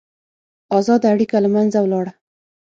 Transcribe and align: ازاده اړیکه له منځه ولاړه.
ازاده 0.77 1.07
اړیکه 1.13 1.37
له 1.43 1.49
منځه 1.55 1.77
ولاړه. 1.81 2.11